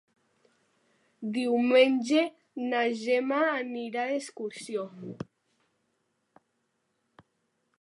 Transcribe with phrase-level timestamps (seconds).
[1.33, 2.23] Diumenge
[2.71, 4.87] na Gemma anirà d'excursió.